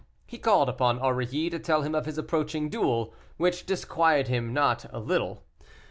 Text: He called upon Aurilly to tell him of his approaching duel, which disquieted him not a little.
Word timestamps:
He 0.25 0.39
called 0.39 0.67
upon 0.67 0.97
Aurilly 0.97 1.51
to 1.51 1.59
tell 1.59 1.83
him 1.83 1.93
of 1.93 2.07
his 2.07 2.17
approaching 2.17 2.69
duel, 2.69 3.13
which 3.37 3.67
disquieted 3.67 4.29
him 4.29 4.51
not 4.51 4.87
a 4.91 4.97
little. 4.97 5.43